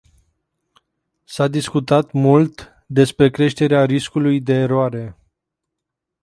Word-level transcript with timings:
S-a 1.25 1.47
discutat 1.47 2.11
mult 2.11 2.69
despre 2.87 3.29
creșterea 3.29 3.85
riscului 3.85 4.39
de 4.41 4.53
eroare. 4.53 5.17